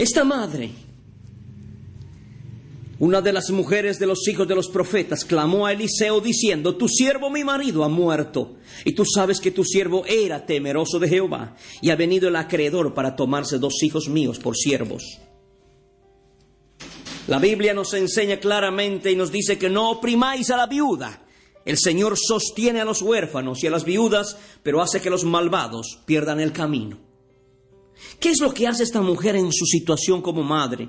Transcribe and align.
Esta 0.00 0.24
madre, 0.24 0.70
una 3.00 3.20
de 3.20 3.34
las 3.34 3.50
mujeres 3.50 3.98
de 3.98 4.06
los 4.06 4.26
hijos 4.28 4.48
de 4.48 4.54
los 4.54 4.68
profetas, 4.70 5.26
clamó 5.26 5.66
a 5.66 5.72
Eliseo 5.72 6.22
diciendo, 6.22 6.74
Tu 6.74 6.88
siervo 6.88 7.28
mi 7.28 7.44
marido 7.44 7.84
ha 7.84 7.90
muerto, 7.90 8.56
y 8.86 8.94
tú 8.94 9.04
sabes 9.04 9.40
que 9.40 9.50
tu 9.50 9.62
siervo 9.62 10.06
era 10.06 10.46
temeroso 10.46 10.98
de 10.98 11.06
Jehová, 11.06 11.54
y 11.82 11.90
ha 11.90 11.96
venido 11.96 12.28
el 12.28 12.36
acreedor 12.36 12.94
para 12.94 13.14
tomarse 13.14 13.58
dos 13.58 13.82
hijos 13.82 14.08
míos 14.08 14.38
por 14.38 14.56
siervos. 14.56 15.18
La 17.28 17.38
Biblia 17.38 17.74
nos 17.74 17.92
enseña 17.92 18.40
claramente 18.40 19.12
y 19.12 19.16
nos 19.16 19.30
dice 19.30 19.58
que 19.58 19.68
no 19.68 19.90
oprimáis 19.90 20.48
a 20.48 20.56
la 20.56 20.66
viuda. 20.66 21.26
El 21.66 21.76
Señor 21.76 22.16
sostiene 22.16 22.80
a 22.80 22.86
los 22.86 23.02
huérfanos 23.02 23.62
y 23.62 23.66
a 23.66 23.70
las 23.70 23.84
viudas, 23.84 24.38
pero 24.62 24.80
hace 24.80 25.02
que 25.02 25.10
los 25.10 25.24
malvados 25.24 25.98
pierdan 26.06 26.40
el 26.40 26.52
camino. 26.52 27.09
¿Qué 28.18 28.30
es 28.30 28.40
lo 28.40 28.52
que 28.52 28.66
hace 28.66 28.82
esta 28.82 29.00
mujer 29.00 29.36
en 29.36 29.52
su 29.52 29.64
situación 29.66 30.22
como 30.22 30.42
madre? 30.42 30.88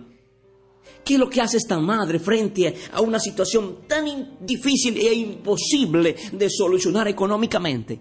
¿Qué 1.03 1.15
es 1.15 1.19
lo 1.19 1.29
que 1.29 1.41
hace 1.41 1.57
esta 1.57 1.79
madre 1.79 2.19
frente 2.19 2.75
a 2.91 3.01
una 3.01 3.19
situación 3.19 3.87
tan 3.87 4.37
difícil 4.45 4.97
e 4.97 5.13
imposible 5.13 6.15
de 6.31 6.49
solucionar 6.49 7.07
económicamente? 7.07 7.99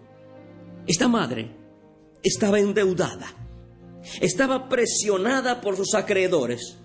Esta 0.86 1.08
madre 1.08 1.56
estaba 2.22 2.58
endeudada, 2.58 3.34
estaba 4.20 4.69
presionada 4.69 5.61
por 5.61 5.77
sus 5.77 5.95
acreedores 5.95 6.77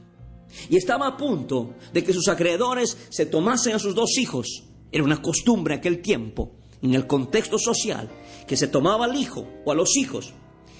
y 0.69 0.77
estaba 0.77 1.07
a 1.07 1.17
punto 1.17 1.75
de 1.91 2.03
que 2.03 2.13
sus 2.13 2.27
acreedores 2.27 2.97
se 3.09 3.25
tomasen 3.25 3.75
a 3.75 3.79
sus 3.79 3.95
dos 3.95 4.17
hijos. 4.17 4.63
Era 4.91 5.03
una 5.03 5.21
costumbre 5.21 5.75
aquel 5.75 6.01
tiempo, 6.01 6.55
en 6.81 6.93
el 6.93 7.07
contexto 7.07 7.57
social, 7.57 8.09
que 8.47 8.55
se 8.55 8.67
tomaba 8.67 9.05
al 9.05 9.15
hijo 9.15 9.47
o 9.65 9.71
a 9.71 9.75
los 9.75 9.97
hijos 9.97 10.33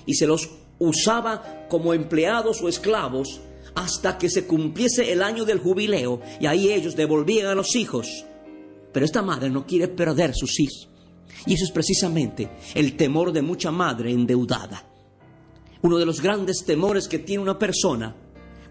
y 0.06 0.14
se 0.14 0.28
los 0.28 0.50
usaba 0.80 1.68
como 1.70 1.94
empleados 1.94 2.62
o 2.62 2.70
esclavos 2.70 3.42
hasta 3.76 4.18
que 4.18 4.30
se 4.30 4.46
cumpliese 4.46 5.12
el 5.12 5.22
año 5.22 5.46
del 5.46 5.60
jubileo 5.60 6.22
y 6.40 6.46
ahí 6.46 6.72
ellos 6.72 6.96
devolvían 6.96 7.48
a 7.48 7.56
los 7.56 7.76
hijos. 7.76 8.26
Pero 8.92 9.06
esta 9.06 9.22
madre 9.22 9.50
no 9.50 9.66
quiere 9.66 9.88
perder 9.90 10.34
sus 10.34 10.60
hijos. 10.60 10.90
Y 11.46 11.54
eso 11.54 11.66
es 11.66 11.72
precisamente 11.72 12.50
el 12.74 12.96
temor 12.96 13.32
de 13.32 13.42
mucha 13.42 13.72
madre 13.72 14.12
endeudada. 14.12 14.84
Uno 15.82 15.98
de 15.98 16.06
los 16.06 16.22
grandes 16.22 16.64
temores 16.66 17.08
que 17.08 17.20
tiene 17.20 17.44
una 17.44 17.60
persona 17.60 18.16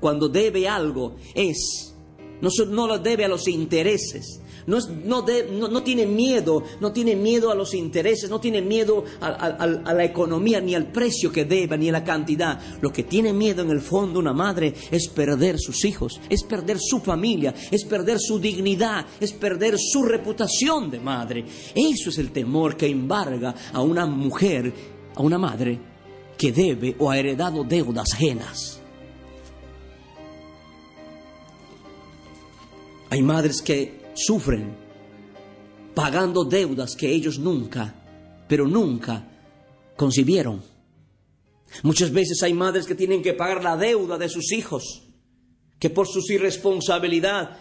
cuando 0.01 0.29
debe 0.29 0.67
algo 0.67 1.17
es, 1.35 1.95
no, 2.41 2.49
no 2.67 2.87
lo 2.87 2.99
debe 2.99 3.25
a 3.25 3.29
los 3.29 3.47
intereses, 3.49 4.41
no, 4.67 4.79
no, 5.05 5.23
de, 5.23 5.49
no, 5.51 5.69
no, 5.69 5.83
tiene 5.83 6.07
miedo, 6.07 6.63
no 6.81 6.93
tiene 6.93 7.17
miedo 7.17 7.51
a 7.51 7.55
los 7.55 7.75
intereses, 7.75 8.31
no 8.31 8.41
tiene 8.41 8.63
miedo 8.63 9.05
a, 9.21 9.27
a, 9.27 9.47
a, 9.65 9.95
la 9.95 10.05
economía, 10.05 10.61
ni 10.61 10.75
al 10.75 10.91
precio 10.91 11.31
que 11.31 11.45
deba, 11.45 11.77
ni 11.77 11.89
a 11.89 11.93
la 11.93 12.05
cantidad. 12.05 12.61
Lo 12.81 12.91
que 12.93 13.05
tiene 13.05 13.33
miedo 13.33 13.63
en 13.63 13.71
el 13.71 13.81
fondo 13.81 14.19
una 14.19 14.33
madre 14.33 14.75
es 14.91 15.09
perder 15.09 15.59
sus 15.59 15.85
hijos, 15.85 16.21
es 16.29 16.43
perder 16.45 16.79
su 16.81 17.01
familia, 17.01 17.55
es 17.71 17.85
perder 17.85 18.19
su 18.19 18.39
dignidad, 18.39 19.07
es 19.21 19.33
perder 19.33 19.77
su 19.79 20.03
reputación 20.03 20.91
de 20.91 21.01
madre. 21.01 21.45
Eso 21.75 22.11
es 22.11 22.19
el 22.19 22.31
temor 22.31 22.77
que 22.77 22.87
embarga 22.87 23.55
a 23.73 23.83
una 23.83 24.07
mujer, 24.07 24.73
a 25.15 25.23
una 25.23 25.39
madre 25.39 25.79
que 26.39 26.53
debe 26.53 26.97
o 26.99 27.11
ha 27.11 27.19
heredado 27.19 27.65
deudas 27.65 28.13
ajenas. 28.15 28.81
Hay 33.11 33.23
madres 33.23 33.63
que 33.63 34.04
sufren 34.15 34.77
pagando 35.95 36.45
deudas 36.45 36.97
que 36.97 37.11
ellos 37.11 37.39
nunca, 37.39 37.95
pero 38.49 38.67
nunca 38.67 39.29
concibieron. 39.97 40.63
Muchas 41.83 42.13
veces 42.13 42.43
hay 42.43 42.53
madres 42.53 42.87
que 42.87 42.95
tienen 42.95 43.23
que 43.23 43.33
pagar 43.33 43.63
la 43.63 43.77
deuda 43.77 44.19
de 44.19 44.29
sus 44.29 44.53
hijos, 44.53 45.03
que 45.79 45.91
por 45.91 46.07
su 46.07 46.21
irresponsabilidad 46.33 47.59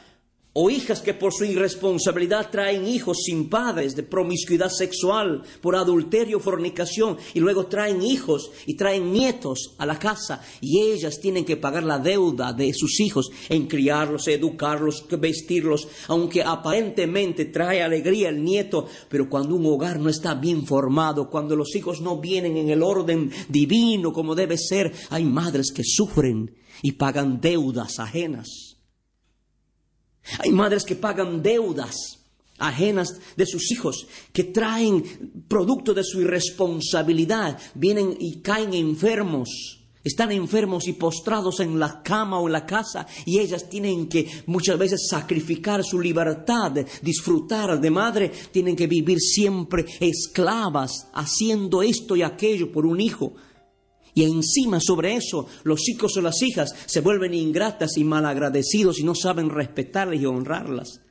o 0.54 0.70
hijas 0.70 1.02
que 1.02 1.16
por 1.16 1.34
su 1.34 1.46
irresponsabilidad 1.46 2.52
traen 2.52 2.88
hijos 2.88 3.24
sin 3.26 3.50
padres 3.50 3.96
de 3.96 4.04
promiscuidad 4.04 4.70
sexual, 4.70 5.44
por 5.62 5.76
adulterio, 5.76 6.40
fornicación, 6.40 7.18
y 7.34 7.40
luego 7.40 7.66
traen 7.66 8.04
hijos 8.04 8.52
y 8.68 8.76
traen 8.76 9.12
nietos 9.12 9.74
a 9.80 9.86
la 9.86 9.98
casa, 9.98 10.42
y 10.62 10.82
ellas 10.82 11.20
tienen 11.20 11.44
que 11.44 11.58
pagar 11.58 11.84
la 11.84 11.98
deuda 11.98 12.54
de 12.54 12.72
sus 12.74 13.00
hijos 13.00 13.32
en 13.50 13.68
criarlos, 13.68 14.28
educarlos, 14.28 15.06
vestirlos, 15.20 15.88
aunque 16.08 16.44
aparentemente 16.44 17.46
trae 17.46 17.82
alegría 17.82 18.30
el 18.30 18.44
nieto, 18.44 18.86
pero 19.10 19.28
cuando 19.28 19.56
un 19.56 19.66
hogar 19.66 20.00
no 20.00 20.10
está 20.10 20.36
bien 20.36 20.68
formado, 20.68 21.30
cuando 21.30 21.56
los 21.56 21.76
hijos 21.76 22.00
no 22.02 22.20
vienen 22.20 22.58
en 22.58 22.70
el 22.70 22.84
orden 22.84 23.32
divino 23.50 24.14
como 24.14 24.36
debe 24.36 24.58
ser, 24.58 24.94
hay 25.10 25.26
madres 25.26 25.72
que 25.72 25.84
sufren 25.84 26.56
y 26.84 26.94
pagan 26.94 27.42
deudas 27.42 28.00
ajenas. 28.00 28.73
Hay 30.40 30.52
madres 30.52 30.84
que 30.84 30.96
pagan 30.96 31.42
deudas 31.42 32.24
ajenas 32.60 33.20
de 33.36 33.46
sus 33.46 33.72
hijos, 33.72 34.08
que 34.32 34.46
traen 34.46 35.44
producto 35.48 35.94
de 35.94 36.04
su 36.04 36.22
irresponsabilidad, 36.22 37.60
vienen 37.76 38.16
y 38.20 38.42
caen 38.42 38.74
enfermos. 38.74 39.80
Están 40.04 40.34
enfermos 40.34 40.88
y 40.90 40.94
postrados 40.94 41.62
en 41.62 41.80
la 41.80 42.04
cama 42.04 42.38
o 42.38 42.48
en 42.48 42.52
la 42.52 42.66
casa 42.66 43.08
y 43.26 43.40
ellas 43.40 43.70
tienen 43.70 44.10
que 44.10 44.28
muchas 44.48 44.78
veces 44.78 45.08
sacrificar 45.10 45.82
su 45.82 46.00
libertad, 46.02 46.74
disfrutar 47.02 47.80
de 47.80 47.90
madre, 47.90 48.32
tienen 48.52 48.76
que 48.76 48.88
vivir 48.88 49.20
siempre 49.20 49.86
esclavas, 50.02 51.08
haciendo 51.14 51.82
esto 51.82 52.18
y 52.18 52.22
aquello 52.22 52.70
por 52.70 52.86
un 52.86 53.00
hijo. 53.00 53.34
Y 54.16 54.24
encima 54.24 54.80
sobre 54.80 55.16
eso, 55.16 55.48
los 55.64 55.88
hijos 55.90 56.16
o 56.18 56.22
las 56.22 56.42
hijas 56.42 56.70
se 56.86 57.02
vuelven 57.02 57.34
ingratas 57.34 57.98
y 57.98 58.04
malagradecidos 58.04 59.00
y 59.00 59.04
no 59.04 59.16
saben 59.16 59.50
respetarlas 59.50 60.20
y 60.20 60.26
honrarlas. 60.26 61.02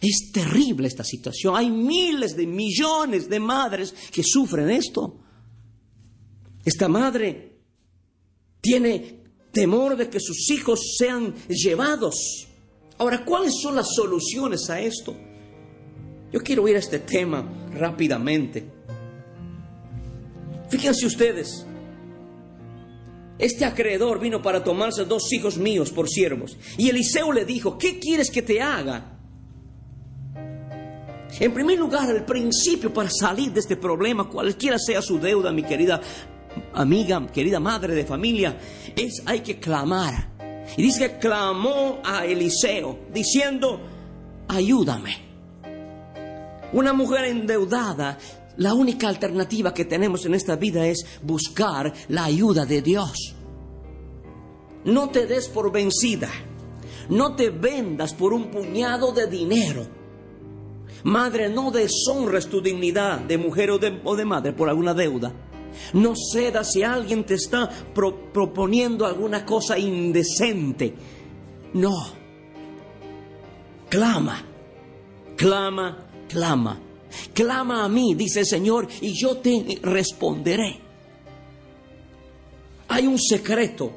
Es 0.00 0.30
terrible 0.32 0.86
esta 0.86 1.04
situación. 1.04 1.56
Hay 1.56 1.70
miles 1.70 2.36
de 2.36 2.46
millones 2.46 3.28
de 3.28 3.40
madres 3.40 3.94
que 4.12 4.22
sufren 4.22 4.70
esto. 4.70 5.20
Esta 6.64 6.88
madre 6.88 7.58
tiene 8.60 9.24
temor 9.50 9.96
de 9.96 10.08
que 10.08 10.20
sus 10.20 10.50
hijos 10.50 10.96
sean 10.98 11.34
llevados. 11.48 12.46
Ahora, 12.98 13.24
¿cuáles 13.24 13.54
son 13.60 13.76
las 13.76 13.94
soluciones 13.94 14.68
a 14.70 14.80
esto? 14.80 15.16
Yo 16.32 16.40
quiero 16.40 16.66
ir 16.68 16.76
a 16.76 16.80
este 16.80 16.98
tema 16.98 17.68
rápidamente. 17.72 18.64
Fíjense 20.68 21.06
ustedes, 21.06 21.66
este 23.44 23.64
acreedor 23.64 24.18
vino 24.20 24.40
para 24.40 24.64
tomarse 24.64 25.04
dos 25.04 25.30
hijos 25.32 25.58
míos 25.58 25.90
por 25.90 26.08
siervos. 26.08 26.56
Y 26.78 26.88
Eliseo 26.88 27.32
le 27.32 27.44
dijo, 27.44 27.76
¿qué 27.76 27.98
quieres 27.98 28.30
que 28.30 28.42
te 28.42 28.60
haga? 28.62 29.18
En 31.40 31.52
primer 31.52 31.78
lugar, 31.78 32.08
el 32.10 32.24
principio 32.24 32.92
para 32.92 33.10
salir 33.10 33.52
de 33.52 33.60
este 33.60 33.76
problema, 33.76 34.28
cualquiera 34.28 34.78
sea 34.78 35.02
su 35.02 35.18
deuda, 35.18 35.52
mi 35.52 35.62
querida 35.62 36.00
amiga, 36.72 37.26
querida 37.26 37.60
madre 37.60 37.94
de 37.94 38.04
familia, 38.04 38.56
es 38.96 39.22
hay 39.26 39.40
que 39.40 39.58
clamar. 39.58 40.32
Y 40.76 40.82
dice 40.82 41.10
que 41.10 41.18
clamó 41.18 42.00
a 42.04 42.24
Eliseo 42.24 43.00
diciendo, 43.12 43.80
ayúdame. 44.48 45.16
Una 46.72 46.92
mujer 46.92 47.26
endeudada 47.26 48.18
la 48.56 48.74
única 48.74 49.08
alternativa 49.08 49.74
que 49.74 49.84
tenemos 49.84 50.24
en 50.26 50.34
esta 50.34 50.56
vida 50.56 50.86
es 50.86 51.04
buscar 51.22 51.92
la 52.08 52.24
ayuda 52.24 52.64
de 52.64 52.82
Dios. 52.82 53.34
No 54.84 55.08
te 55.08 55.26
des 55.26 55.48
por 55.48 55.72
vencida. 55.72 56.28
No 57.08 57.34
te 57.34 57.50
vendas 57.50 58.14
por 58.14 58.32
un 58.32 58.50
puñado 58.50 59.12
de 59.12 59.26
dinero. 59.26 59.86
Madre, 61.04 61.48
no 61.48 61.70
deshonres 61.70 62.48
tu 62.48 62.62
dignidad 62.62 63.20
de 63.20 63.36
mujer 63.36 63.70
o 63.70 63.78
de, 63.78 64.24
madre 64.24 64.52
por 64.52 64.68
alguna 64.68 64.94
deuda. 64.94 65.32
No 65.92 66.14
cedas 66.14 66.72
si 66.72 66.82
alguien 66.82 67.24
te 67.24 67.34
está 67.34 67.68
pro, 67.68 68.32
proponiendo 68.32 69.04
alguna 69.04 69.44
cosa 69.44 69.78
indecente. 69.78 70.94
No. 71.74 71.92
Clama, 73.90 74.42
clama, 75.36 76.08
clama. 76.28 76.80
Clama 77.32 77.84
a 77.84 77.88
mí, 77.88 78.14
dice 78.14 78.40
el 78.40 78.46
Señor, 78.46 78.88
y 79.00 79.12
yo 79.12 79.38
te 79.38 79.78
responderé. 79.82 80.80
Hay 82.88 83.06
un 83.06 83.18
secreto. 83.18 83.92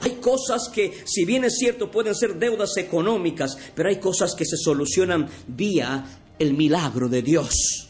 Hay 0.00 0.12
cosas 0.12 0.68
que, 0.68 1.02
si 1.04 1.24
bien 1.24 1.44
es 1.44 1.56
cierto, 1.58 1.90
pueden 1.90 2.14
ser 2.14 2.38
deudas 2.38 2.76
económicas, 2.76 3.56
pero 3.74 3.88
hay 3.88 3.96
cosas 3.96 4.34
que 4.34 4.44
se 4.44 4.56
solucionan 4.56 5.28
vía 5.46 6.04
el 6.38 6.54
milagro 6.54 7.08
de 7.08 7.22
Dios. 7.22 7.88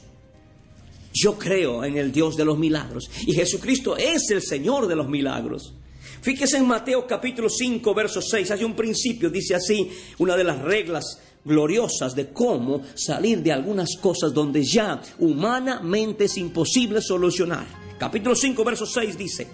Yo 1.15 1.39
creo 1.39 1.85
en 1.85 1.97
el 1.97 2.11
Dios 2.11 2.37
de 2.37 2.45
los 2.45 2.59
milagros 2.59 3.11
y 3.27 3.35
Jesucristo 3.35 3.97
es 3.97 4.31
el 4.31 4.43
Señor 4.43 4.87
de 4.87 4.97
los 4.97 5.09
milagros. 5.09 5.75
Fíjese 6.23 6.57
en 6.57 6.69
Mateo 6.69 7.05
capítulo 7.05 7.51
5, 7.51 7.95
verso 7.95 8.23
6, 8.23 8.53
hay 8.53 8.63
un 8.63 8.77
principio, 8.77 9.29
dice 9.29 9.57
así, 9.57 9.91
una 10.19 10.37
de 10.37 10.45
las 10.45 10.61
reglas 10.61 11.19
gloriosas 11.45 12.15
de 12.15 12.33
cómo 12.33 12.83
salir 12.95 13.43
de 13.43 13.51
algunas 13.51 13.97
cosas 14.01 14.33
donde 14.33 14.63
ya 14.63 15.03
humanamente 15.19 16.27
es 16.27 16.37
imposible 16.37 17.03
solucionar. 17.03 17.67
Capítulo 17.99 18.37
5, 18.37 18.63
verso 18.63 18.87
6 18.87 19.19
dice, 19.19 19.49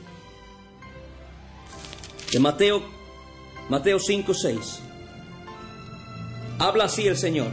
de 2.30 2.38
Mateo, 2.38 2.82
Mateo 3.70 3.98
5, 3.98 4.34
6, 4.34 4.58
habla 6.58 6.84
así 6.84 7.06
el 7.06 7.16
Señor. 7.16 7.50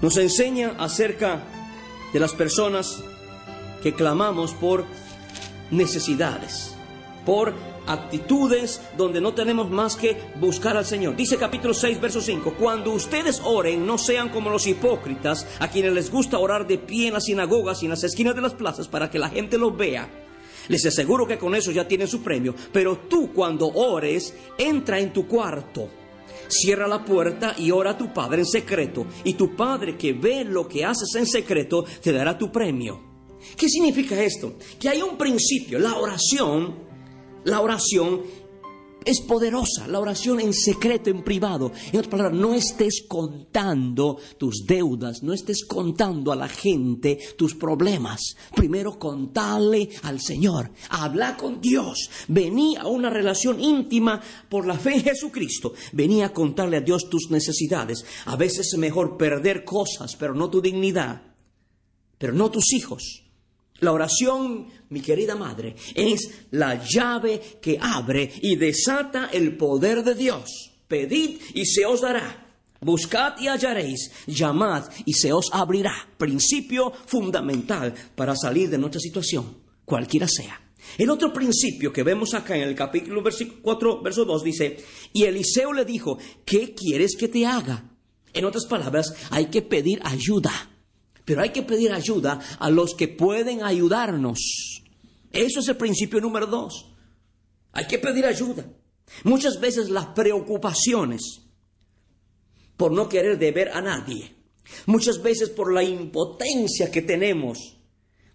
Nos 0.00 0.16
enseña 0.18 0.76
acerca 0.78 1.42
de 2.12 2.20
las 2.20 2.32
personas 2.32 3.02
que 3.82 3.92
clamamos 3.92 4.54
por 4.54 4.84
necesidades, 5.70 6.74
por 7.24 7.54
actitudes 7.86 8.80
donde 8.96 9.20
no 9.20 9.34
tenemos 9.34 9.70
más 9.70 9.96
que 9.96 10.16
buscar 10.40 10.76
al 10.76 10.84
Señor. 10.84 11.16
Dice 11.16 11.36
capítulo 11.36 11.74
6, 11.74 12.00
verso 12.00 12.20
5, 12.20 12.54
cuando 12.58 12.92
ustedes 12.92 13.40
oren, 13.44 13.86
no 13.86 13.98
sean 13.98 14.28
como 14.28 14.50
los 14.50 14.66
hipócritas, 14.66 15.46
a 15.58 15.68
quienes 15.68 15.92
les 15.92 16.10
gusta 16.10 16.38
orar 16.38 16.66
de 16.66 16.78
pie 16.78 17.08
en 17.08 17.14
las 17.14 17.24
sinagogas 17.24 17.82
y 17.82 17.86
en 17.86 17.90
las 17.90 18.04
esquinas 18.04 18.34
de 18.34 18.42
las 18.42 18.54
plazas 18.54 18.88
para 18.88 19.10
que 19.10 19.18
la 19.18 19.28
gente 19.28 19.58
los 19.58 19.76
vea. 19.76 20.08
Les 20.68 20.86
aseguro 20.86 21.26
que 21.26 21.38
con 21.38 21.54
eso 21.54 21.72
ya 21.72 21.88
tienen 21.88 22.06
su 22.06 22.22
premio, 22.22 22.54
pero 22.72 22.98
tú 23.08 23.32
cuando 23.32 23.66
ores, 23.68 24.34
entra 24.58 25.00
en 25.00 25.12
tu 25.12 25.26
cuarto. 25.26 25.88
Cierra 26.48 26.86
la 26.86 27.04
puerta 27.04 27.54
y 27.58 27.70
ora 27.70 27.92
a 27.92 27.98
tu 27.98 28.12
Padre 28.12 28.42
en 28.42 28.46
secreto, 28.46 29.06
y 29.24 29.34
tu 29.34 29.56
Padre 29.56 29.96
que 29.96 30.12
ve 30.12 30.44
lo 30.44 30.68
que 30.68 30.84
haces 30.84 31.14
en 31.16 31.26
secreto 31.26 31.84
te 32.02 32.12
dará 32.12 32.38
tu 32.38 32.52
premio. 32.52 33.09
¿Qué 33.56 33.68
significa 33.68 34.22
esto? 34.22 34.56
Que 34.78 34.88
hay 34.88 35.02
un 35.02 35.16
principio, 35.16 35.78
la 35.78 35.96
oración, 35.96 36.78
la 37.44 37.60
oración 37.60 38.22
es 39.04 39.20
poderosa, 39.20 39.88
la 39.88 39.98
oración 39.98 40.40
en 40.40 40.52
secreto, 40.52 41.10
en 41.10 41.22
privado. 41.22 41.72
En 41.92 41.98
otras 41.98 42.08
palabras, 42.08 42.38
no 42.38 42.54
estés 42.54 43.04
contando 43.08 44.18
tus 44.38 44.66
deudas, 44.66 45.22
no 45.22 45.32
estés 45.32 45.64
contando 45.64 46.32
a 46.32 46.36
la 46.36 46.48
gente 46.48 47.18
tus 47.36 47.54
problemas. 47.54 48.36
Primero 48.54 48.98
contale 48.98 49.88
al 50.02 50.20
Señor, 50.20 50.70
habla 50.90 51.36
con 51.36 51.60
Dios. 51.60 52.10
Vení 52.28 52.76
a 52.76 52.86
una 52.86 53.10
relación 53.10 53.60
íntima 53.60 54.20
por 54.48 54.66
la 54.66 54.78
fe 54.78 54.96
en 54.96 55.02
Jesucristo. 55.02 55.72
Vení 55.92 56.22
a 56.22 56.32
contarle 56.32 56.78
a 56.78 56.82
Dios 56.82 57.08
tus 57.08 57.30
necesidades. 57.30 58.04
A 58.26 58.36
veces 58.36 58.72
es 58.72 58.78
mejor 58.78 59.16
perder 59.16 59.64
cosas, 59.64 60.16
pero 60.16 60.34
no 60.34 60.50
tu 60.50 60.60
dignidad, 60.60 61.22
pero 62.18 62.32
no 62.32 62.50
tus 62.50 62.72
hijos 62.74 63.29
la 63.80 63.92
oración, 63.92 64.66
mi 64.90 65.00
querida 65.00 65.34
madre, 65.34 65.74
es 65.94 66.46
la 66.50 66.82
llave 66.84 67.58
que 67.60 67.78
abre 67.80 68.30
y 68.42 68.56
desata 68.56 69.30
el 69.32 69.56
poder 69.56 70.02
de 70.04 70.14
Dios. 70.14 70.72
Pedid 70.88 71.40
y 71.54 71.66
se 71.66 71.86
os 71.86 72.00
dará. 72.00 72.46
Buscad 72.80 73.38
y 73.38 73.48
hallaréis. 73.48 74.10
Llamad 74.26 74.84
y 75.04 75.12
se 75.12 75.32
os 75.32 75.50
abrirá. 75.52 75.94
Principio 76.16 76.92
fundamental 77.06 77.94
para 78.14 78.34
salir 78.34 78.70
de 78.70 78.78
nuestra 78.78 79.00
situación, 79.00 79.56
cualquiera 79.84 80.26
sea. 80.26 80.60
El 80.98 81.10
otro 81.10 81.32
principio 81.32 81.92
que 81.92 82.02
vemos 82.02 82.34
acá 82.34 82.56
en 82.56 82.62
el 82.62 82.74
capítulo 82.74 83.22
4, 83.22 84.02
verso 84.02 84.24
2 84.24 84.42
dice, 84.42 84.76
y 85.12 85.24
Eliseo 85.24 85.72
le 85.72 85.84
dijo, 85.84 86.18
¿qué 86.44 86.74
quieres 86.74 87.16
que 87.16 87.28
te 87.28 87.46
haga? 87.46 87.84
En 88.32 88.44
otras 88.44 88.66
palabras, 88.66 89.14
hay 89.30 89.46
que 89.46 89.62
pedir 89.62 90.00
ayuda. 90.02 90.70
Pero 91.30 91.42
hay 91.42 91.50
que 91.50 91.62
pedir 91.62 91.92
ayuda 91.92 92.40
a 92.58 92.70
los 92.70 92.96
que 92.96 93.06
pueden 93.06 93.62
ayudarnos. 93.62 94.82
Eso 95.30 95.60
es 95.60 95.68
el 95.68 95.76
principio 95.76 96.20
número 96.20 96.48
dos. 96.48 96.86
Hay 97.70 97.86
que 97.86 98.00
pedir 98.00 98.26
ayuda. 98.26 98.66
Muchas 99.22 99.60
veces 99.60 99.90
las 99.90 100.06
preocupaciones 100.06 101.42
por 102.76 102.90
no 102.90 103.08
querer 103.08 103.38
deber 103.38 103.68
a 103.68 103.80
nadie, 103.80 104.34
muchas 104.86 105.22
veces 105.22 105.50
por 105.50 105.72
la 105.72 105.84
impotencia 105.84 106.90
que 106.90 107.02
tenemos 107.02 107.76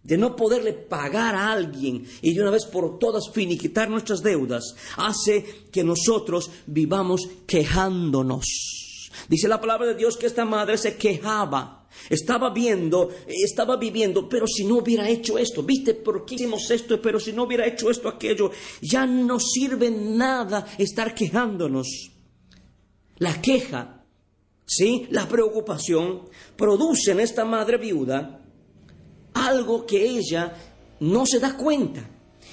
de 0.01 0.17
no 0.17 0.37
poderle 0.37 0.71
pagar 0.71 1.35
a 1.35 1.51
alguien 1.51 2.07
y 2.21 2.33
de 2.33 2.41
una 2.43 2.51
vez 2.51 2.65
por 2.65 2.97
todas 2.97 3.29
finiquitar 3.29 3.89
nuestras 3.89 4.21
deudas, 4.21 4.73
hace 4.95 5.43
que 5.69 5.83
nosotros 5.83 6.49
vivamos 6.65 7.27
quejándonos. 7.45 8.45
Dice 9.27 9.49
la 9.49 9.59
palabra 9.59 9.87
de 9.87 9.95
Dios 9.95 10.15
que 10.15 10.27
esta 10.27 10.45
madre 10.45 10.77
se 10.77 10.95
quejaba 10.95 11.84
estaba 12.09 12.51
viendo, 12.51 13.09
estaba 13.27 13.77
viviendo, 13.77 14.27
pero 14.29 14.47
si 14.47 14.63
no 14.63 14.77
hubiera 14.77 15.09
hecho 15.09 15.37
esto, 15.37 15.63
viste 15.63 15.93
por 15.93 16.25
qué 16.25 16.35
hicimos 16.35 16.69
esto, 16.71 17.01
pero 17.01 17.19
si 17.19 17.33
no 17.33 17.43
hubiera 17.43 17.65
hecho 17.65 17.89
esto, 17.89 18.09
aquello, 18.09 18.51
ya 18.81 19.05
no 19.05 19.39
sirve 19.39 19.89
nada 19.91 20.65
estar 20.77 21.13
quejándonos. 21.13 22.11
La 23.17 23.41
queja, 23.41 24.05
¿sí? 24.65 25.07
La 25.09 25.27
preocupación 25.27 26.23
produce 26.55 27.11
en 27.11 27.21
esta 27.21 27.45
madre 27.45 27.77
viuda 27.77 28.41
algo 29.33 29.85
que 29.85 30.05
ella 30.05 30.55
no 30.99 31.25
se 31.25 31.39
da 31.39 31.55
cuenta. 31.55 32.09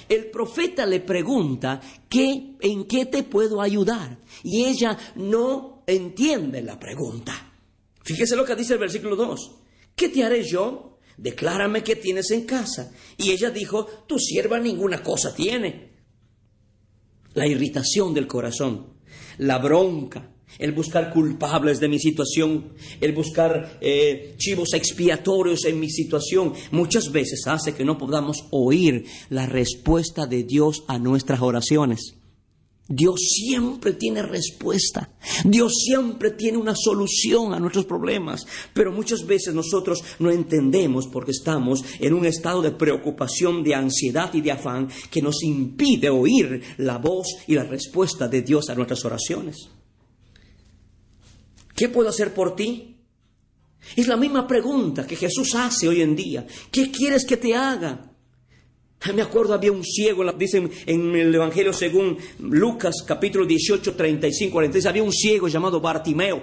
El 0.07 0.29
profeta 0.29 0.85
le 0.85 0.99
pregunta, 0.99 1.79
¿qué, 2.09 2.55
¿en 2.59 2.85
qué 2.85 3.05
te 3.05 3.23
puedo 3.23 3.61
ayudar? 3.61 4.17
Y 4.43 4.65
ella 4.65 4.97
no 5.15 5.83
entiende 5.87 6.61
la 6.61 6.77
pregunta. 6.77 7.52
Fíjese 8.03 8.35
lo 8.35 8.45
que 8.45 8.55
dice 8.55 8.73
el 8.73 8.79
versículo 8.79 9.15
2. 9.15 9.51
¿Qué 9.95 10.09
te 10.09 10.23
haré 10.23 10.43
yo? 10.43 10.99
Declárame 11.17 11.83
qué 11.83 11.95
tienes 11.95 12.31
en 12.31 12.45
casa. 12.45 12.91
Y 13.17 13.31
ella 13.31 13.49
dijo, 13.49 13.85
tu 14.07 14.19
sierva 14.19 14.59
ninguna 14.59 15.01
cosa 15.01 15.33
tiene. 15.33 15.91
La 17.33 17.47
irritación 17.47 18.13
del 18.13 18.27
corazón, 18.27 18.93
la 19.37 19.57
bronca, 19.57 20.33
el 20.59 20.71
buscar 20.71 21.11
culpables 21.11 21.79
de 21.79 21.87
mi 21.87 21.99
situación, 21.99 22.73
el 23.01 23.13
buscar 23.13 23.79
eh, 23.81 24.35
chivos 24.37 24.73
expiatorios 24.73 25.65
en 25.65 25.79
mi 25.79 25.89
situación, 25.89 26.53
muchas 26.71 27.11
veces 27.11 27.47
hace 27.47 27.73
que 27.73 27.85
no 27.85 27.97
podamos 27.97 28.45
oír 28.51 29.05
la 29.29 29.45
respuesta 29.45 30.27
de 30.27 30.43
Dios 30.43 30.83
a 30.87 30.99
nuestras 30.99 31.41
oraciones. 31.41 32.15
Dios 32.87 33.15
siempre 33.19 33.93
tiene 33.93 34.21
respuesta. 34.21 35.09
Dios 35.45 35.73
siempre 35.85 36.31
tiene 36.31 36.57
una 36.57 36.75
solución 36.75 37.53
a 37.53 37.59
nuestros 37.59 37.85
problemas. 37.85 38.45
Pero 38.73 38.91
muchas 38.91 39.25
veces 39.25 39.53
nosotros 39.53 40.03
no 40.19 40.29
entendemos 40.29 41.07
porque 41.07 41.31
estamos 41.31 41.83
en 41.99 42.13
un 42.13 42.25
estado 42.25 42.61
de 42.61 42.71
preocupación, 42.71 43.63
de 43.63 43.75
ansiedad 43.75 44.33
y 44.33 44.41
de 44.41 44.51
afán 44.51 44.89
que 45.09 45.21
nos 45.21 45.43
impide 45.43 46.09
oír 46.09 46.61
la 46.77 46.97
voz 46.97 47.27
y 47.47 47.55
la 47.55 47.63
respuesta 47.63 48.27
de 48.27 48.41
Dios 48.41 48.69
a 48.69 48.75
nuestras 48.75 49.05
oraciones. 49.05 49.69
¿Qué 51.75 51.89
puedo 51.89 52.09
hacer 52.09 52.33
por 52.33 52.55
ti? 52.55 52.97
Es 53.95 54.07
la 54.07 54.17
misma 54.17 54.45
pregunta 54.45 55.07
que 55.07 55.15
Jesús 55.15 55.55
hace 55.55 55.87
hoy 55.87 56.01
en 56.01 56.15
día. 56.15 56.45
¿Qué 56.71 56.91
quieres 56.91 57.25
que 57.25 57.37
te 57.37 57.55
haga? 57.55 58.12
Me 59.13 59.21
acuerdo, 59.21 59.53
había 59.53 59.71
un 59.71 59.83
ciego, 59.83 60.23
dicen 60.31 60.71
en 60.85 61.13
el 61.15 61.35
Evangelio 61.35 61.73
según 61.73 62.17
Lucas 62.39 63.03
capítulo 63.05 63.45
18, 63.45 63.95
35, 63.95 64.53
43, 64.53 64.85
había 64.85 65.03
un 65.03 65.11
ciego 65.11 65.49
llamado 65.49 65.81
Bartimeo. 65.81 66.41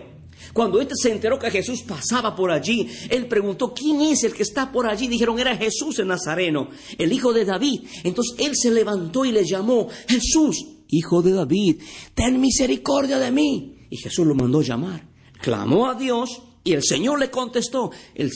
Cuando 0.53 0.81
éste 0.81 0.95
se 0.95 1.13
enteró 1.13 1.39
que 1.39 1.51
Jesús 1.51 1.83
pasaba 1.83 2.35
por 2.35 2.51
allí, 2.51 2.89
él 3.09 3.27
preguntó, 3.27 3.73
¿quién 3.73 4.01
es 4.03 4.25
el 4.25 4.35
que 4.35 4.43
está 4.43 4.71
por 4.71 4.87
allí? 4.87 5.07
Dijeron, 5.07 5.39
era 5.39 5.57
Jesús 5.57 5.99
el 6.01 6.09
Nazareno, 6.09 6.69
el 6.99 7.13
hijo 7.13 7.33
de 7.33 7.45
David. 7.45 7.83
Entonces 8.05 8.35
él 8.39 8.53
se 8.55 8.71
levantó 8.71 9.25
y 9.25 9.33
le 9.33 9.45
llamó, 9.45 9.89
Jesús, 10.09 10.67
hijo 10.89 11.23
de 11.23 11.33
David, 11.33 11.81
ten 12.15 12.41
misericordia 12.41 13.19
de 13.19 13.31
mí. 13.31 13.87
Y 13.91 13.97
Jesús 13.97 14.27
lo 14.27 14.35
mandó 14.35 14.61
llamar. 14.61 15.09
Clamó 15.41 15.89
a 15.89 15.95
Dios 15.95 16.43
y 16.63 16.73
el 16.73 16.83
Señor 16.83 17.19
le 17.21 17.31
contestó. 17.31 17.91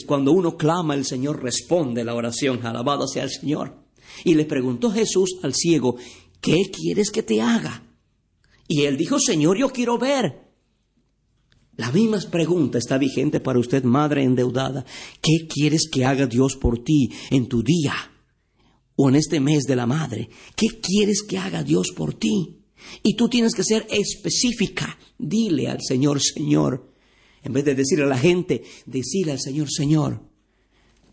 Cuando 0.05 0.31
uno 0.31 0.57
clama, 0.57 0.95
el 0.95 1.05
Señor 1.05 1.43
responde 1.43 2.03
la 2.03 2.15
oración. 2.15 2.65
Alabado 2.65 3.07
sea 3.07 3.23
el 3.23 3.29
Señor. 3.29 3.84
Y 4.23 4.35
le 4.35 4.45
preguntó 4.45 4.91
Jesús 4.91 5.37
al 5.43 5.53
ciego, 5.53 5.97
¿qué 6.41 6.71
quieres 6.71 7.11
que 7.11 7.23
te 7.23 7.41
haga? 7.41 7.83
Y 8.67 8.83
él 8.83 8.97
dijo, 8.97 9.19
Señor, 9.19 9.57
yo 9.57 9.69
quiero 9.69 9.97
ver. 9.97 10.45
La 11.77 11.91
misma 11.91 12.19
pregunta 12.31 12.77
está 12.77 12.97
vigente 12.97 13.39
para 13.39 13.59
usted, 13.59 13.83
madre 13.83 14.23
endeudada. 14.23 14.85
¿Qué 15.21 15.47
quieres 15.47 15.89
que 15.91 16.05
haga 16.05 16.25
Dios 16.25 16.55
por 16.55 16.83
ti 16.83 17.09
en 17.31 17.47
tu 17.47 17.61
día 17.61 17.93
o 18.95 19.09
en 19.09 19.15
este 19.15 19.39
mes 19.41 19.63
de 19.63 19.75
la 19.75 19.85
madre? 19.85 20.29
¿Qué 20.55 20.79
quieres 20.79 21.23
que 21.27 21.37
haga 21.37 21.63
Dios 21.63 21.91
por 21.95 22.13
ti? 22.13 22.61
Y 23.03 23.15
tú 23.15 23.27
tienes 23.27 23.53
que 23.53 23.63
ser 23.63 23.85
específica. 23.89 24.97
Dile 25.17 25.67
al 25.67 25.79
Señor, 25.81 26.21
Señor, 26.21 26.93
En 27.43 27.53
vez 27.53 27.63
de 27.63 27.75
decirle 27.75 28.05
a 28.05 28.07
la 28.07 28.17
gente, 28.17 28.63
decirle 28.87 29.33
al 29.33 29.39
Señor, 29.39 29.67
Señor, 29.69 30.19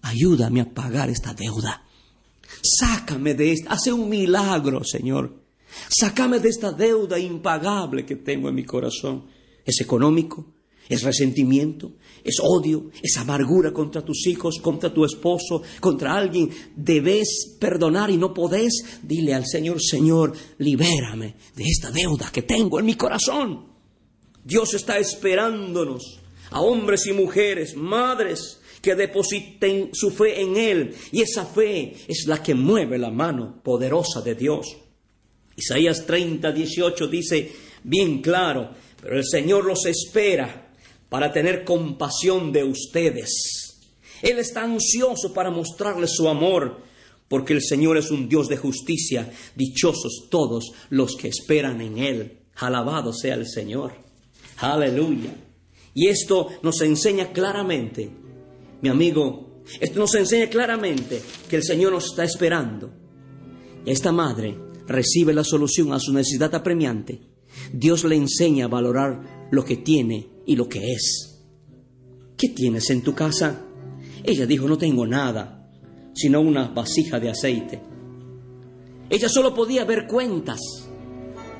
ayúdame 0.00 0.62
a 0.62 0.72
pagar 0.72 1.10
esta 1.10 1.34
deuda. 1.34 1.84
Sácame 2.60 3.34
de 3.34 3.52
esta, 3.52 3.72
hace 3.72 3.92
un 3.92 4.08
milagro, 4.08 4.84
Señor. 4.84 5.42
Sácame 5.88 6.38
de 6.38 6.48
esta 6.48 6.72
deuda 6.72 7.18
impagable 7.18 8.04
que 8.04 8.16
tengo 8.16 8.48
en 8.48 8.54
mi 8.54 8.64
corazón. 8.64 9.26
Es 9.64 9.80
económico, 9.80 10.54
es 10.88 11.02
resentimiento, 11.02 11.92
es 12.24 12.36
odio, 12.42 12.90
es 13.02 13.16
amargura 13.16 13.72
contra 13.72 14.04
tus 14.04 14.26
hijos, 14.26 14.58
contra 14.60 14.92
tu 14.92 15.04
esposo, 15.04 15.62
contra 15.80 16.14
alguien. 16.14 16.50
Debes 16.76 17.56
perdonar 17.58 18.10
y 18.10 18.16
no 18.16 18.34
podés. 18.34 19.00
Dile 19.02 19.34
al 19.34 19.46
Señor, 19.46 19.80
Señor, 19.80 20.32
libérame 20.58 21.36
de 21.54 21.64
esta 21.64 21.90
deuda 21.90 22.30
que 22.32 22.42
tengo 22.42 22.78
en 22.78 22.86
mi 22.86 22.94
corazón. 22.94 23.66
Dios 24.44 24.74
está 24.74 24.98
esperándonos 24.98 26.20
a 26.50 26.60
hombres 26.60 27.06
y 27.06 27.12
mujeres, 27.12 27.76
madres, 27.76 28.60
que 28.82 28.96
depositen 28.96 29.90
su 29.92 30.10
fe 30.10 30.42
en 30.42 30.56
Él. 30.56 30.94
Y 31.12 31.22
esa 31.22 31.46
fe 31.46 31.94
es 32.08 32.26
la 32.26 32.42
que 32.42 32.54
mueve 32.54 32.98
la 32.98 33.10
mano 33.10 33.62
poderosa 33.62 34.20
de 34.20 34.34
Dios. 34.34 34.76
Isaías 35.56 36.04
30, 36.04 36.50
18 36.50 37.06
dice 37.06 37.52
bien 37.84 38.20
claro, 38.20 38.70
pero 39.00 39.16
el 39.16 39.24
Señor 39.24 39.64
los 39.64 39.86
espera 39.86 40.72
para 41.08 41.32
tener 41.32 41.64
compasión 41.64 42.52
de 42.52 42.64
ustedes. 42.64 43.78
Él 44.22 44.38
está 44.38 44.62
ansioso 44.62 45.32
para 45.32 45.50
mostrarles 45.50 46.12
su 46.14 46.28
amor, 46.28 46.80
porque 47.28 47.52
el 47.52 47.62
Señor 47.62 47.96
es 47.96 48.10
un 48.10 48.28
Dios 48.28 48.48
de 48.48 48.56
justicia. 48.56 49.30
Dichosos 49.54 50.28
todos 50.30 50.72
los 50.90 51.16
que 51.16 51.28
esperan 51.28 51.80
en 51.80 51.98
Él. 51.98 52.38
Alabado 52.56 53.12
sea 53.12 53.34
el 53.34 53.48
Señor. 53.48 53.92
Aleluya. 54.58 55.34
Y 55.94 56.08
esto 56.08 56.48
nos 56.62 56.80
enseña 56.80 57.32
claramente, 57.32 58.10
mi 58.82 58.88
amigo, 58.88 59.62
esto 59.80 60.00
nos 60.00 60.14
enseña 60.16 60.50
claramente 60.50 61.22
que 61.48 61.56
el 61.56 61.62
Señor 61.62 61.92
nos 61.92 62.06
está 62.06 62.24
esperando. 62.24 62.92
Esta 63.86 64.12
madre 64.12 64.58
recibe 64.86 65.32
la 65.32 65.44
solución 65.44 65.92
a 65.92 66.00
su 66.00 66.12
necesidad 66.12 66.54
apremiante. 66.54 67.20
Dios 67.72 68.04
le 68.04 68.16
enseña 68.16 68.64
a 68.64 68.68
valorar 68.68 69.48
lo 69.50 69.64
que 69.64 69.76
tiene 69.76 70.28
y 70.46 70.56
lo 70.56 70.68
que 70.68 70.92
es. 70.92 71.40
¿Qué 72.36 72.48
tienes 72.48 72.90
en 72.90 73.02
tu 73.02 73.14
casa? 73.14 73.64
Ella 74.24 74.46
dijo, 74.46 74.66
no 74.66 74.76
tengo 74.76 75.06
nada, 75.06 75.70
sino 76.14 76.40
una 76.40 76.68
vasija 76.68 77.20
de 77.20 77.30
aceite. 77.30 77.80
Ella 79.08 79.28
solo 79.28 79.54
podía 79.54 79.84
ver 79.84 80.06
cuentas, 80.06 80.58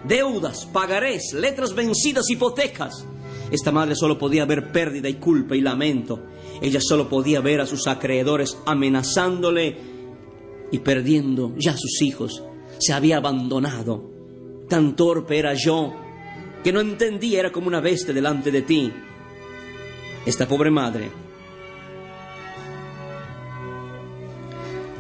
deudas, 0.09 0.67
pagarés, 0.67 1.33
letras 1.35 1.75
vencidas, 1.75 2.29
hipotecas. 2.31 3.07
Esta 3.53 3.71
madre 3.71 3.95
solo 3.95 4.17
podía 4.17 4.47
ver 4.47 4.73
pérdida 4.73 5.11
y 5.11 5.15
culpa 5.15 5.55
y 5.55 5.61
lamento. 5.61 6.21
Ella 6.63 6.81
solo 6.81 7.07
podía 7.07 7.43
ver 7.43 7.61
a 7.61 7.67
sus 7.67 7.87
acreedores 7.87 8.57
amenazándole 8.65 9.77
y 10.73 10.79
perdiendo 10.79 11.53
ya 11.59 11.77
sus 11.77 12.01
hijos. 12.01 12.43
Se 12.79 12.95
había 12.95 13.19
abandonado. 13.19 14.11
Tan 14.71 14.97
torpe 14.97 15.39
era 15.39 15.53
yo 15.53 15.93
que 16.65 16.73
no 16.73 16.81
entendía, 16.81 17.41
era 17.41 17.53
como 17.53 17.67
una 17.67 17.81
bestia 17.83 18.15
delante 18.15 18.51
de 18.51 18.63
ti. 18.63 18.91
Esta 20.25 20.49
pobre 20.49 20.71
madre 20.71 21.11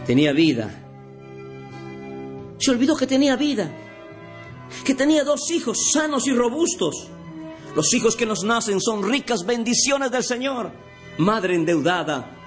tenía 0.05 0.35
vida. 0.35 0.79
Se 2.59 2.71
olvidó 2.71 2.97
que 2.97 3.07
tenía 3.07 3.35
vida, 3.37 3.73
que 4.85 4.95
tenía 4.95 5.25
dos 5.25 5.51
hijos 5.51 5.91
sanos 5.91 6.27
y 6.27 6.35
robustos. 6.35 7.09
Los 7.75 7.93
hijos 7.95 8.17
que 8.17 8.27
nos 8.27 8.45
nacen 8.45 8.81
son 8.81 9.03
ricas 9.03 9.45
bendiciones 9.47 10.11
del 10.11 10.25
Señor. 10.25 10.71
Madre 11.19 11.55
endeudada. 11.55 12.39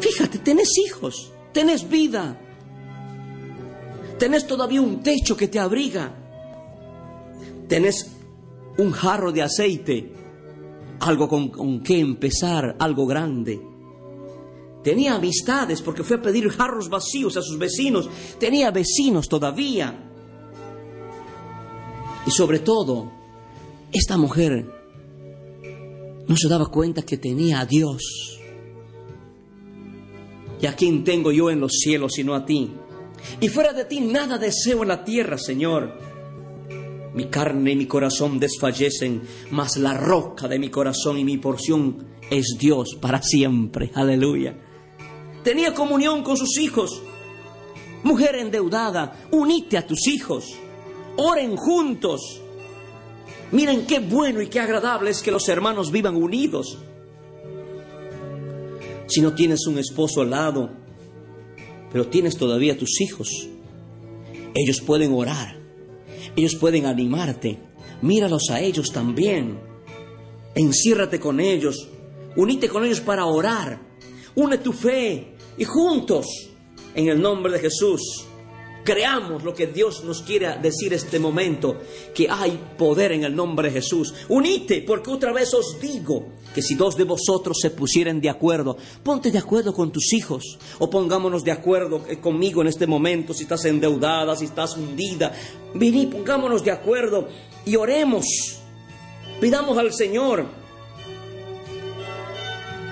Fíjate, 0.00 0.38
tenés 0.38 0.70
hijos, 0.86 1.32
tenés 1.52 1.88
vida, 1.88 2.38
tenés 4.18 4.46
todavía 4.46 4.80
un 4.80 5.02
techo 5.02 5.36
que 5.36 5.48
te 5.48 5.58
abriga 5.58 6.14
tenés 7.68 8.10
un 8.78 8.92
jarro 8.92 9.32
de 9.32 9.42
aceite, 9.42 10.12
algo 11.00 11.28
con, 11.28 11.48
con 11.48 11.82
qué 11.82 11.98
empezar, 11.98 12.76
algo 12.78 13.06
grande. 13.06 13.60
Tenía 14.82 15.14
amistades 15.14 15.80
porque 15.80 16.02
fue 16.02 16.16
a 16.16 16.22
pedir 16.22 16.48
jarros 16.50 16.88
vacíos 16.88 17.36
a 17.36 17.42
sus 17.42 17.58
vecinos. 17.58 18.08
Tenía 18.38 18.70
vecinos 18.70 19.28
todavía. 19.28 20.10
Y 22.26 22.30
sobre 22.30 22.58
todo, 22.58 23.10
esta 23.94 24.16
mujer 24.16 24.66
no 26.26 26.36
se 26.36 26.48
daba 26.48 26.66
cuenta 26.66 27.02
que 27.02 27.16
tenía 27.16 27.60
a 27.60 27.64
Dios. 27.64 28.40
¿Y 30.60 30.66
a 30.66 30.74
quién 30.74 31.04
tengo 31.04 31.30
yo 31.30 31.48
en 31.48 31.60
los 31.60 31.72
cielos 31.78 32.14
sino 32.14 32.34
a 32.34 32.44
ti? 32.44 32.72
Y 33.40 33.48
fuera 33.48 33.72
de 33.72 33.84
ti 33.84 34.00
nada 34.00 34.36
deseo 34.36 34.82
en 34.82 34.88
la 34.88 35.04
tierra, 35.04 35.38
Señor. 35.38 35.96
Mi 37.14 37.26
carne 37.26 37.70
y 37.70 37.76
mi 37.76 37.86
corazón 37.86 38.40
desfallecen, 38.40 39.22
mas 39.52 39.76
la 39.76 39.94
roca 39.94 40.48
de 40.48 40.58
mi 40.58 40.70
corazón 40.70 41.16
y 41.16 41.24
mi 41.24 41.38
porción 41.38 42.04
es 42.28 42.56
Dios 42.58 42.96
para 43.00 43.22
siempre. 43.22 43.92
Aleluya. 43.94 44.58
Tenía 45.44 45.72
comunión 45.72 46.24
con 46.24 46.36
sus 46.36 46.58
hijos. 46.58 47.00
Mujer 48.02 48.34
endeudada, 48.34 49.28
unite 49.30 49.78
a 49.78 49.86
tus 49.86 50.08
hijos. 50.08 50.52
Oren 51.16 51.54
juntos. 51.54 52.40
Miren 53.52 53.86
qué 53.86 54.00
bueno 54.00 54.40
y 54.40 54.48
qué 54.48 54.60
agradable 54.60 55.10
es 55.10 55.22
que 55.22 55.30
los 55.30 55.48
hermanos 55.48 55.90
vivan 55.90 56.16
unidos. 56.16 56.78
Si 59.06 59.20
no 59.20 59.34
tienes 59.34 59.66
un 59.66 59.78
esposo 59.78 60.22
al 60.22 60.30
lado, 60.30 60.70
pero 61.92 62.08
tienes 62.08 62.36
todavía 62.36 62.76
tus 62.76 63.00
hijos, 63.00 63.48
ellos 64.54 64.80
pueden 64.80 65.12
orar 65.12 65.64
ellos 66.36 66.54
pueden 66.56 66.86
animarte. 66.86 67.58
Míralos 68.02 68.50
a 68.50 68.60
ellos 68.60 68.90
también. 68.92 69.58
Enciérrate 70.54 71.20
con 71.20 71.40
ellos. 71.40 71.88
Unite 72.36 72.68
con 72.68 72.84
ellos 72.84 73.00
para 73.00 73.26
orar. 73.26 73.80
Une 74.34 74.58
tu 74.58 74.72
fe 74.72 75.34
y 75.56 75.64
juntos, 75.64 76.26
en 76.94 77.08
el 77.08 77.20
nombre 77.20 77.52
de 77.52 77.60
Jesús, 77.60 78.26
creamos 78.84 79.42
lo 79.42 79.54
que 79.54 79.66
Dios 79.66 80.04
nos 80.04 80.22
quiere 80.22 80.58
decir 80.58 80.92
este 80.92 81.18
momento, 81.18 81.80
que 82.14 82.28
hay 82.28 82.60
poder 82.76 83.12
en 83.12 83.24
el 83.24 83.34
nombre 83.34 83.68
de 83.68 83.80
Jesús. 83.80 84.14
Unite, 84.28 84.84
porque 84.86 85.10
otra 85.10 85.32
vez 85.32 85.52
os 85.54 85.80
digo 85.80 86.26
que 86.54 86.62
si 86.62 86.74
dos 86.74 86.96
de 86.96 87.04
vosotros 87.04 87.58
se 87.60 87.70
pusieren 87.70 88.20
de 88.20 88.28
acuerdo, 88.28 88.76
ponte 89.02 89.30
de 89.30 89.38
acuerdo 89.38 89.72
con 89.72 89.90
tus 89.90 90.12
hijos, 90.12 90.58
o 90.78 90.88
pongámonos 90.88 91.42
de 91.42 91.50
acuerdo 91.50 92.04
eh, 92.08 92.18
conmigo 92.20 92.60
en 92.60 92.68
este 92.68 92.86
momento, 92.86 93.34
si 93.34 93.42
estás 93.42 93.64
endeudada, 93.64 94.36
si 94.36 94.44
estás 94.44 94.76
hundida, 94.76 95.32
vení, 95.74 96.06
pongámonos 96.06 96.62
de 96.62 96.70
acuerdo 96.70 97.28
y 97.64 97.76
oremos. 97.76 98.26
Pidamos 99.40 99.76
al 99.78 99.92
Señor 99.92 100.46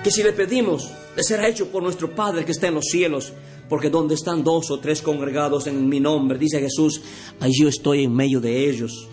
que 0.03 0.11
si 0.11 0.21
le 0.21 0.33
pedimos, 0.33 0.91
le 1.15 1.23
será 1.23 1.47
hecho 1.47 1.67
por 1.67 1.81
nuestro 1.81 2.13
Padre 2.13 2.43
que 2.43 2.51
está 2.51 2.67
en 2.67 2.75
los 2.75 2.85
cielos, 2.85 3.31
porque 3.73 3.89
donde 3.89 4.13
están 4.13 4.43
dos 4.43 4.69
o 4.69 4.77
tres 4.77 5.01
congregados 5.01 5.65
en 5.65 5.89
mi 5.89 5.99
nombre, 5.99 6.37
dice 6.37 6.59
Jesús, 6.59 7.01
allí 7.39 7.63
yo 7.63 7.69
estoy 7.69 8.03
en 8.03 8.13
medio 8.13 8.39
de 8.39 8.69
ellos. 8.69 9.07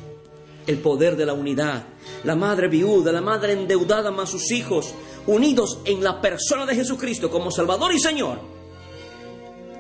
El 0.67 0.77
poder 0.81 1.17
de 1.17 1.25
la 1.25 1.33
unidad, 1.33 1.87
la 2.25 2.37
madre 2.37 2.69
viuda, 2.69 3.11
la 3.11 3.23
madre 3.23 3.55
endeudada 3.55 4.11
más 4.11 4.29
sus 4.29 4.51
hijos, 4.51 4.93
unidos 5.27 5.79
en 5.87 6.05
la 6.05 6.21
persona 6.21 6.67
de 6.67 6.75
Jesucristo 6.75 7.31
como 7.31 7.51
Salvador 7.51 7.95
y 7.95 7.99
Señor, 7.99 8.39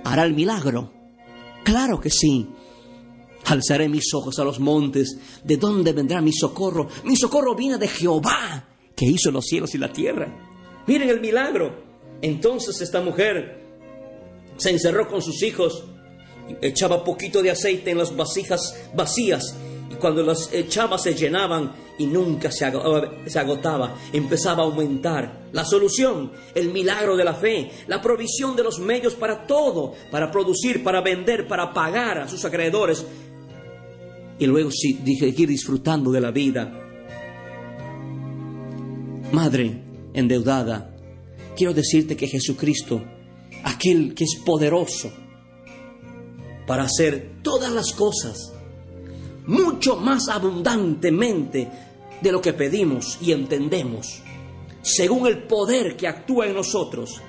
hará 0.03 0.25
el 0.25 0.33
milagro. 0.33 0.91
Claro 1.63 2.01
que 2.01 2.09
sí. 2.09 2.49
Alzaré 3.49 3.87
mis 3.87 4.15
ojos 4.15 4.39
a 4.39 4.45
los 4.45 4.61
montes. 4.61 5.15
¿De 5.45 5.59
dónde 5.59 5.93
vendrá 5.93 6.23
mi 6.23 6.33
socorro? 6.33 6.89
Mi 7.05 7.17
socorro 7.17 7.55
viene 7.55 7.77
de 7.77 7.87
Jehová, 7.87 8.67
que 8.97 9.05
hizo 9.05 9.31
los 9.31 9.45
cielos 9.45 9.75
y 9.75 9.79
la 9.79 9.93
tierra. 9.93 10.83
Miren 10.87 11.11
el 11.11 11.21
milagro. 11.21 11.91
Entonces 12.23 12.81
esta 12.81 13.03
mujer 13.03 13.61
se 14.61 14.71
encerró 14.71 15.09
con 15.09 15.23
sus 15.23 15.43
hijos, 15.43 15.85
echaba 16.61 17.02
poquito 17.02 17.43
de 17.43 17.50
aceite 17.50 17.90
en 17.90 17.99
las 17.99 18.14
vasijas 18.14 18.76
vacías 18.95 19.57
y 19.90 19.95
cuando 19.95 20.23
las 20.23 20.52
echaba 20.52 20.99
se 20.99 21.14
llenaban 21.14 21.73
y 21.99 22.07
nunca 22.07 22.52
se 22.52 22.67
agotaba, 22.67 23.97
empezaba 24.12 24.62
a 24.62 24.67
aumentar. 24.67 25.49
La 25.52 25.64
solución, 25.64 26.31
el 26.55 26.71
milagro 26.71 27.17
de 27.17 27.25
la 27.25 27.35
fe, 27.35 27.71
la 27.87 28.02
provisión 28.02 28.55
de 28.55 28.62
los 28.62 28.79
medios 28.79 29.14
para 29.14 29.47
todo, 29.47 29.95
para 30.11 30.31
producir, 30.31 30.85
para 30.85 31.00
vender, 31.00 31.49
para 31.49 31.73
pagar 31.73 32.19
a 32.19 32.29
sus 32.29 32.45
acreedores 32.45 33.05
y 34.38 34.47
luego 34.47 34.71
seguir 34.71 35.49
disfrutando 35.49 36.12
de 36.12 36.21
la 36.21 36.31
vida. 36.31 36.71
Madre 39.33 39.83
endeudada, 40.12 40.95
quiero 41.57 41.73
decirte 41.73 42.17
que 42.17 42.29
Jesucristo, 42.29 43.02
aquel 43.64 44.14
que 44.14 44.25
es 44.25 44.37
poderoso 44.45 45.11
para 46.67 46.85
hacer 46.85 47.40
todas 47.43 47.73
las 47.73 47.93
cosas, 47.93 48.52
mucho 49.47 49.97
más 49.97 50.29
abundantemente 50.29 51.69
de 52.21 52.33
lo 52.33 52.40
que 52.40 52.52
pedimos 52.52 53.19
y 53.21 53.33
entendemos, 53.33 54.23
según 54.83 55.26
el 55.26 55.43
poder 55.45 55.97
que 55.97 56.07
actúa 56.07 56.47
en 56.47 56.55
nosotros. 56.55 57.21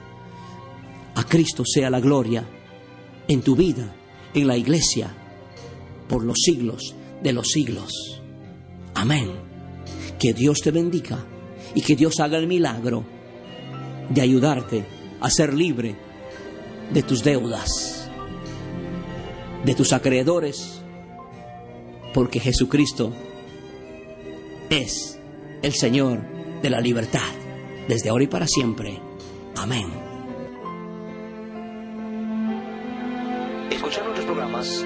A 1.15 1.23
Cristo 1.23 1.63
sea 1.65 1.89
la 1.89 1.99
gloria 1.99 2.47
en 3.27 3.41
tu 3.41 3.55
vida, 3.55 3.95
en 4.33 4.47
la 4.47 4.57
iglesia, 4.57 5.15
por 6.07 6.23
los 6.23 6.37
siglos 6.39 6.93
de 7.23 7.33
los 7.33 7.47
siglos. 7.47 8.21
Amén. 8.93 9.31
Que 10.19 10.33
Dios 10.33 10.59
te 10.61 10.71
bendiga 10.71 11.25
y 11.73 11.81
que 11.81 11.95
Dios 11.95 12.19
haga 12.19 12.37
el 12.37 12.47
milagro 12.47 13.03
de 14.09 14.21
ayudarte 14.21 14.85
a 15.19 15.29
ser 15.29 15.53
libre 15.53 16.10
de 16.93 17.03
tus 17.03 17.23
deudas, 17.23 18.09
de 19.63 19.75
tus 19.75 19.93
acreedores, 19.93 20.81
porque 22.13 22.39
Jesucristo 22.39 23.13
es 24.69 25.19
el 25.61 25.73
Señor 25.73 26.21
de 26.61 26.69
la 26.69 26.81
libertad, 26.81 27.19
desde 27.87 28.09
ahora 28.09 28.23
y 28.23 28.27
para 28.27 28.47
siempre. 28.47 28.99
Amén. 29.57 29.87
Escuchar 33.71 34.03
nuestros 34.03 34.25
programas 34.25 34.85